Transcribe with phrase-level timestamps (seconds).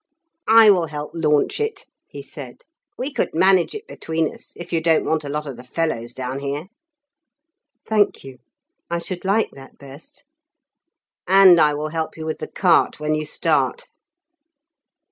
[0.47, 2.63] "I will help launch it," he said.
[2.97, 6.11] "We could manage it between us, if you don't want a lot of the fellows
[6.13, 6.69] down here."
[7.85, 8.39] "Thank you.
[8.89, 10.23] I should like that best."
[11.27, 13.85] "And I will help you with the cart when you start."